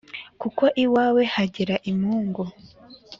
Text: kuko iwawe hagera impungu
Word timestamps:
kuko 0.41 0.63
iwawe 0.83 1.21
hagera 1.33 1.75
impungu 1.91 2.43